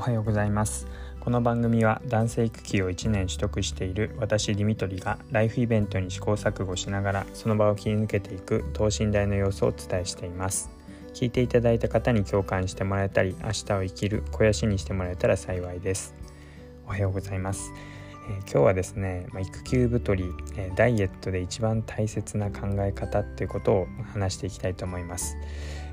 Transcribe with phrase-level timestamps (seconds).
[0.00, 0.86] はようございます。
[1.20, 10.70] この番組は男性育休を1年取得している私ディミトリがライフイベントに試行錯誤しながらその場を切り抜けていく等身大の様子をお伝えしています。
[11.12, 16.14] 聞いていただいた方に共感してもらえたり明日を生きる肥やしにしてもらえたら幸いです。
[16.86, 17.70] おはようございます。
[18.30, 20.24] えー、今日はですね、まあ、育休太り、
[20.56, 25.36] えー、ダイエットで一番大切な考え方っていうことを話していきたいと思います。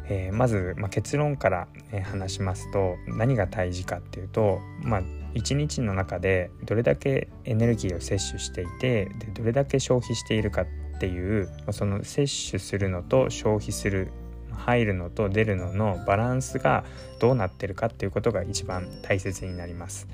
[0.09, 5.01] えー、まず、まあ、結論から、え話しますと何が大事かっていうと、まあ、
[5.33, 14.11] 1日の中でどれだけエネルギーを摂取していてでどれだけ消費しているかっていうその摂取するのと消費する
[14.51, 16.83] 入るのと出るののバランスが
[17.19, 20.07] どうなってるかっていうことが一番大切になります。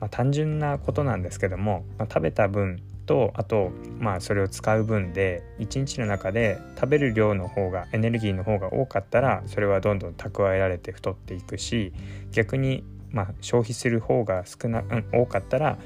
[0.00, 11.92] まあ、単純なことなんですけども、まあ、食べた分とあとまあそれを使う分で1日の中で食べる量の方がエネルギーの方が多かったらそれはどんどん蓄えられて太っていくし
[12.32, 15.78] 逆にまあ消費する方が少な、うん、多かったら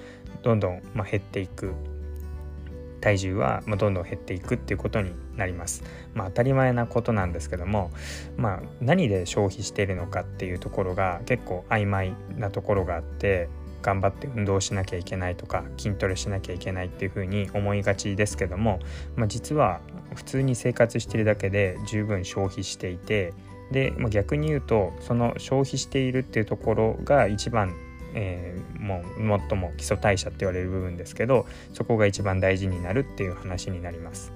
[0.43, 1.75] どんどんまあ減っていく
[3.01, 5.84] 体重はまどんどん減っていくっていうことになります。
[6.15, 7.91] まあ、当たり前なことなんですけども、
[8.37, 13.48] まあ、何で消費しているのかっていうところが結構曖昧なところがあって
[13.83, 18.81] 頑張って運動しなきゃいけないとか筋トレしなきゃいけないっていうふうに思いがちですけども、
[19.17, 19.81] まあ、実は
[20.15, 23.33] 普通に生活してるだけで十分消費していて
[23.71, 27.75] で、まあ、逆に言うとその消費しているっていうところが一番
[28.15, 34.33] えー、もう最も基礎代謝って言われる部分ですけどそこが一番大事になるっていう話になります。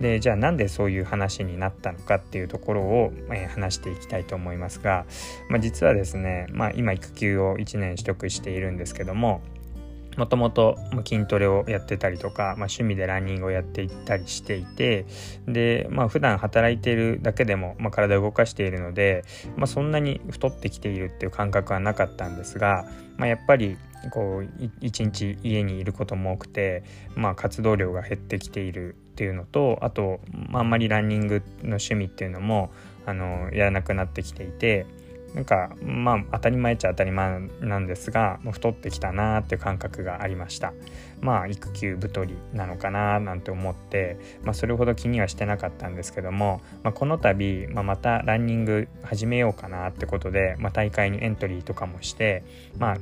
[0.00, 5.06] でじゃあなんでそういう話になったのかっていうところを、えー、話していきたいと思いますが、
[5.48, 9.40] まあ、実はですね、まあ、今育休を1年取得しているんですけども
[10.16, 15.04] もともと筋トレをやってたりとか、まあ、趣味でランニングをやっていったりしていて
[15.46, 19.24] で、まあ普段働いているだけでも、まあ、体を動かしているので、
[19.56, 22.86] まあ、そんなに太ってきているっていう感覚はなかったんですが、
[23.18, 23.76] まあ、やっぱり
[24.10, 24.48] こう
[24.80, 30.20] 一日家にいることも多くて、まあ、活動量が減ってきているっていうのとあと、
[30.52, 32.70] あ、あんまりランニングの趣味っていうのも
[33.06, 34.86] あのやらなくなってきていて
[35.36, 40.72] なんかまあ当たり前っちゃ当たり前なんですがもう太ってきたなーっていう感覚がありました。
[41.20, 52.42] まあ育休太りなのかななんて思って、まあ、それほど気にはしてなかったんですけども、まあ、この度、まあ、またランニング始めようかなってことで、まあ、大会にエントリーとかもして
[52.78, 52.96] まあ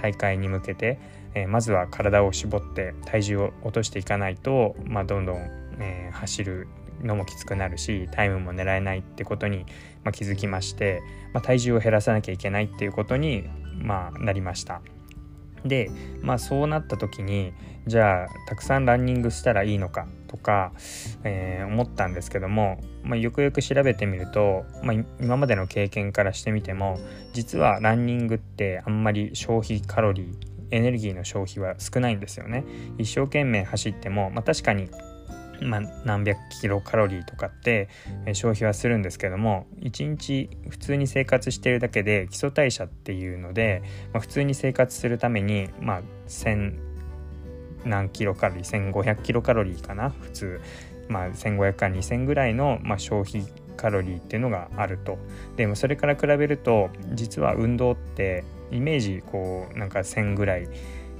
[0.00, 0.98] 大会に向けて、
[1.34, 5.36] えー、まずは体を絞って体重を落としていかないと、まあ、どんどん、
[5.80, 6.68] えー、走る
[7.04, 9.66] のもきつくなるしタイムも狙えないってことに、
[10.02, 13.44] まあ、気づきまして、まあ、体重を減らさなきゃいけないっていうことに、
[13.78, 14.80] まあ、なりました。
[15.64, 17.54] でまあそうなった時に
[17.86, 20.72] じゃあたくさんランニングしたらいいのかとか、
[21.22, 26.98] えー、思ったんですけども、まあ、よくよく調べてみると、まあ、今までの経験からしてみても
[27.32, 32.64] 実はランニングってあんまり消費カロリーエネルギーの消費は少ないんですよね。
[32.98, 34.88] 一生懸命走っても、まあ、確かに
[35.60, 37.88] まあ、何百キロカロリーとかって
[38.32, 43.82] 消費はするんですけども1日普通に生活してるだけで基礎代謝っていうので、
[44.12, 46.78] まあ、普通に生活するために、まあ、1000
[47.84, 50.60] 何キロカロリー1500キロカロリーかな普通、
[51.08, 55.18] まあ、1500から2000ぐらいの、まあ、消費カロリーっていうのがあると。
[55.56, 60.68] でもそれから比べると実は運動ってイメージこうなんか1000ぐらい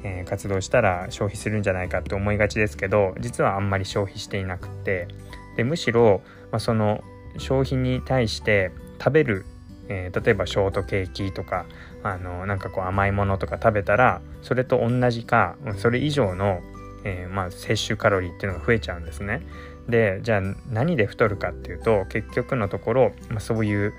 [0.04, 5.09] え、活動したら消費するんじゃないかって思いがちですけど実はあんまり消費していなくて
[5.56, 6.20] でむしろ、
[6.53, 7.03] まあ、その
[7.38, 9.47] 消費に対して食べる、
[9.88, 11.64] えー、例えばショートケーキとか
[12.03, 16.60] あのなんかこう甘いものとか食べたらそれと同じかそれ以上の、
[17.04, 19.43] えー、まあ、摂取カロリーっていうのが増えちゃうんですね。
[19.88, 23.93] でじゃあ何で太るかっていうと結局のところ、まあ、そういう、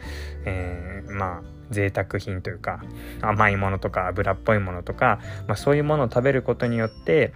[0.45, 2.83] えー、まあ贅沢品というか
[3.21, 7.33] 甘いものとか油っぽいものとか、まあ、そういうものを食べることによって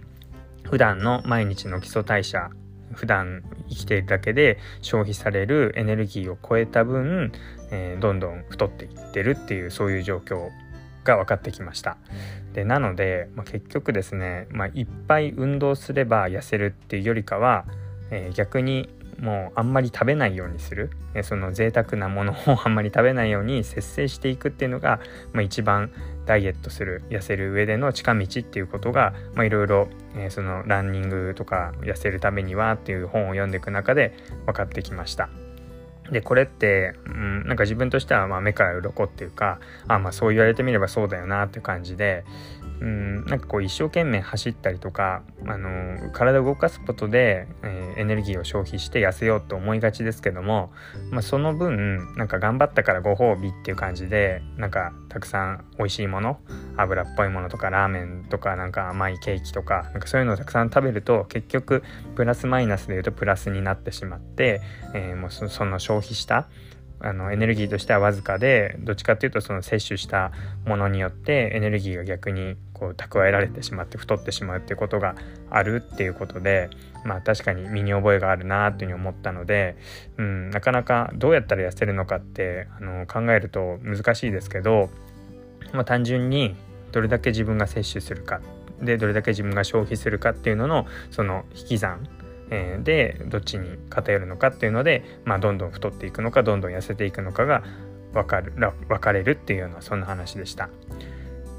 [0.64, 2.50] 普段の毎日の基礎代謝
[2.94, 7.32] 普段生きているだけで消費されるエネルギーを超えた分、
[7.72, 10.50] えー、どんどん太っていってるっていうそういう状況
[11.04, 11.98] が分かってきました。
[12.54, 17.66] でなので、まあ、結局ですね、まあ、いっぱい運動すれば痩せるっていうよりかは、
[18.12, 18.90] えー、逆に
[19.22, 20.92] もうあんまり食べないようにする
[21.24, 25.00] その贅沢なものをあんまり食べないように節制していくっていうのが、
[25.34, 25.92] まあ、一番
[26.26, 29.88] ダイエットする痩せる上での近道っていうことがいろいろ
[30.30, 34.14] そのランニングとか痩せるためにはっていう本を読んでいく中で
[34.46, 35.30] 分かってきました。
[36.12, 42.24] でこれって、うん、なんか自分としてはまあ目から鱗っていうかあまあそう言われてみればそうだよなっていう感じで
[42.82, 50.72] うん、なんかこう一生懸命走ったりとか、あの体を動かすことで、えー、エネルギーを消費して痩せようと思いがちですけども、
[51.12, 56.40] まあ、その分なんか頑張ったからご褒美っていう感じでなんかたくさん美味しいもの
[56.78, 61.84] 油っぽいものとかラーメンとかなんか甘いケーキとかなんかそういうのをたくさん食べると結局
[62.16, 64.62] プラスマイナスで言うとプラスになってしまって、
[64.94, 66.48] えー、もうその消費した
[67.02, 70.32] あのエネルギーとしてはわずかでどっちかっていうとその摂取した
[70.66, 75.16] ものによってエネルギーが逆にこう蓄えられてしまって太ってしまうっていうことが
[75.50, 76.70] あるっていうことで
[77.06, 79.78] まあ確かに身に覚えがあるなというふうに思ったので、
[80.18, 84.90] うん、なかなかどうやったら痩せるのかってあの考えると難しいですけど、
[85.74, 86.56] まあ、単純に
[86.92, 88.42] どれだけ自分が摂取するか
[88.82, 92.08] でどれだけ自分が消費するかっていうののその引き算
[92.52, 97.64] え、でどっちに偏るのかっていうので、まあ、どんどん太っていくのかどんどん痩せていくのかが
[98.14, 98.54] 分かる
[98.88, 100.70] 分かれるっていうようなそんな話でした。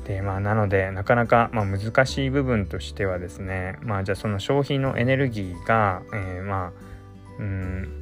[0.07, 6.91] でまあ、なのでなかなか、まあ、難しい部分としてはですねまあじゃあその消費のエネルギーが、えー、まあ
[7.39, 8.00] うん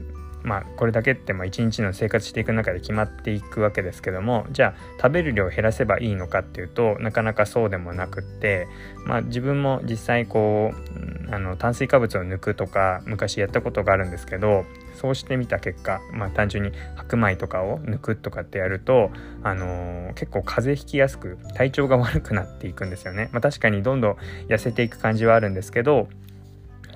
[0.49, 8.67] まあこれだけって一日の生活していく中で決まっていくわけですけどもじゃあ食べる量を減らせばいいのかっていうとなかなかそうでもなくって
[9.05, 14.65] まあ自分も実際こうあの炭水化物を抜くとか昔やったことがあるんですけど
[14.99, 19.13] そうしてみた結果、まあ、単純に白米とかを抜くとかってやると、
[19.45, 23.29] あのー、結構風邪ひきやすく体調が悪くなっていくんですよね。
[23.33, 24.17] まあ、確かにどんどん
[24.49, 26.09] 痩せていく感じはあるんですけど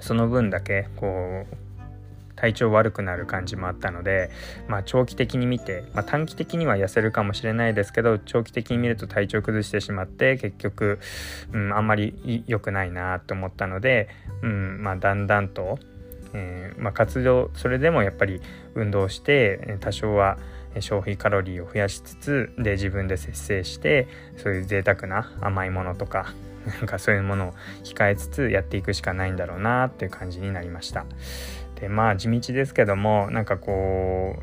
[0.00, 1.61] その分だけこう
[2.42, 4.28] 体調悪くなる感じもあったので、
[4.66, 10.98] まあ、長期的に見て、まあ、短期的には痩せるかもしれないですけど長期的に見ると体調崩してしまって結局、
[11.52, 14.08] うん、あんまり良くないなと思ったので、
[14.42, 15.78] うんまあ、だんだんと、
[16.34, 18.40] えー、まあ、活動それでもやっぱり
[18.74, 20.36] 運動して多少は
[20.80, 26.34] 消費カロリーを増やしつつで自分で節制してそういう贅沢な甘いものとか
[26.66, 27.52] なんかそういうものを
[27.84, 31.04] 控えつつやっていくしかないんだろうなっていう感じになりました。
[31.82, 34.36] でまあ地道ですけどもなんかこ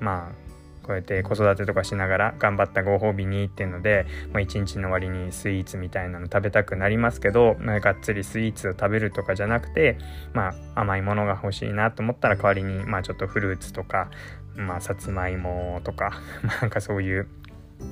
[0.00, 0.42] うまあ
[0.82, 9.96] こうやって子育てとかしながら頑張ったご褒美にっていうので、まあ、一日の終わりにスイーツみたいなの食べたくなりますけど、まあ、がっつりスイーツを食べるとかじゃなくて、
[10.34, 14.10] まあ、甘いものが欲しいなと思ったら代わりに、まあ、ちょっとフルーツとか、
[14.56, 16.20] まあ、さつまいもとか、
[16.60, 17.28] なんかそういう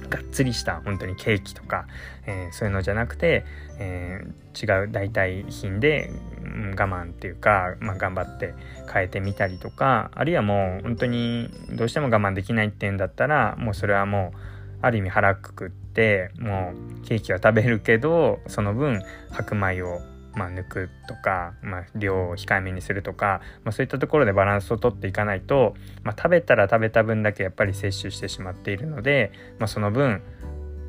[0.09, 1.87] がっつりした本当にケーキとか、
[2.27, 3.45] えー、そういうのじゃなくて、
[3.79, 6.11] えー、違う代替品で、
[6.43, 8.55] うん、我慢っていうか、まあ、頑張って
[8.93, 14.39] 変えてみたりとかあるいはもう本当にどうしても我慢できないっていうんだったらもうそれはもう
[14.83, 16.73] ある意味腹くくっても
[17.03, 20.01] うケーキは食べるけどその分白米を
[20.41, 30.23] まあ、抜くとか、まあ、量を控えめにするとか、まあ、そういったところでバランスをとっていかないと、まあ、食べたら食べた分だけやっぱり摂取してしまっているので、まあ、その分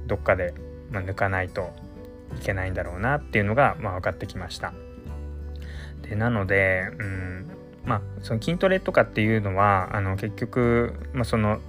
[0.07, 0.53] どっかで、
[0.89, 1.73] まあ、抜かないと
[2.39, 4.73] いけないんだろうなっていうのが、まあ、分かってきました。
[6.01, 7.51] でなので、うん
[7.83, 11.59] まあ、その筋トレとかっていうのはあの結局、まあ、その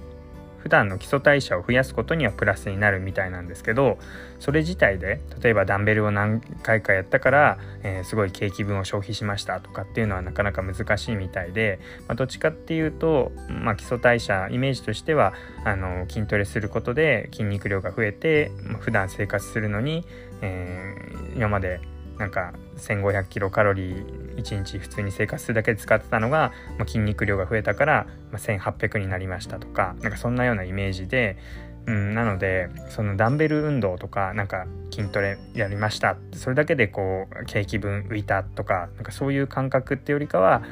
[0.63, 3.97] 普段の基礎代謝を増やすことにはプラスになるみたいなんですけど
[4.39, 15.33] それ自体で例えばダンベルを何回かやったから、えー、すごい景気分を消費しましたとかっていうのはなかなか難しいみたいで、まあ、どっちかっていうと、まあ、基礎代謝イメージとしては
[15.65, 20.05] あの筋トレすることで筋肉量が増えて、まあ、普段生活するのに、
[20.41, 21.81] えー、今まで
[22.17, 31.37] なんか1500キロカロリー1日普通に生活するだけで使ってたのが、まあ、筋肉量が増えたから、まあ、1800になりましたとかなんかそんなようなイメージで、
[31.85, 36.17] うん、なのでそのダンベル運動とかなんか筋トレやりました。
[36.33, 40.63] それだけでこう景気分浮いたとかなんかそういう感覚ってよりかは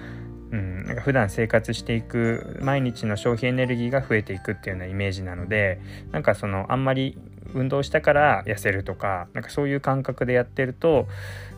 [0.52, 5.80] うん、なんか普段生活していく毎日の消費エネルギーが増えていくっていうようなイメージなので
[6.12, 7.18] なんかそのあんまり
[7.54, 11.08] 運動したから痩せるとかなんかそういう感覚でやってると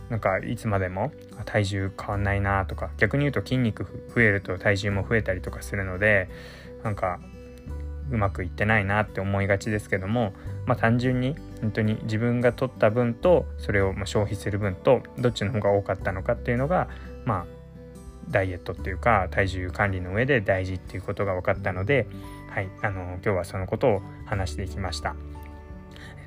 [0.09, 1.11] なんかいつまでも
[1.45, 6.29] 体重変わんないなとか逆に言うと筋肉増えると体重も増えたりとかするので
[6.83, 7.19] なんか
[8.11, 10.33] うまくいってないなって思いがちですけども、
[10.65, 16.89] まあ、単純に本当に自分が取った分とそれを消費する分とどっちの方が多かったのかっていうのが
[17.25, 17.45] まあ
[18.29, 22.07] ダイエットっていうか体重管理の上で大事っていうことが分かったので、
[22.49, 25.15] はい、あの今日はそのことを話していきました。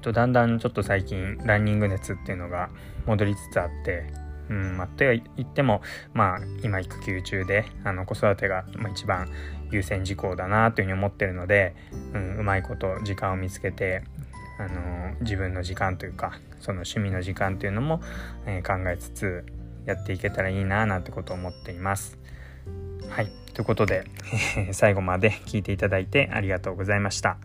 [0.03, 2.71] とだんだんちょっと最近ランニング熱っていうのが
[3.07, 4.07] 戻りつつあって
[4.49, 5.83] うん、まあ、とは言っても、
[6.15, 9.29] まあ、今育休中であの子育てが一番
[9.71, 11.75] 優先事項だなというふうに思ってるので、
[12.15, 14.05] うん、うまいこと時間を見つけて、
[14.59, 18.01] あの自分の時間というかその趣味の時間というのも、
[18.47, 19.45] えー、考えつつ
[19.85, 22.19] やっていけたらいいななんてことを思っています。
[23.09, 24.05] はいということで
[24.73, 27.39] 最後まで聞いていただいてありがとうございました。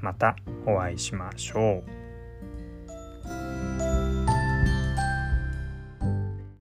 [0.00, 0.36] また
[0.66, 2.05] お会いしましょう。